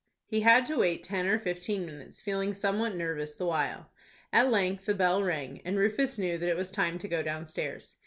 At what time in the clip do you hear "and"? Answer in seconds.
5.63-5.77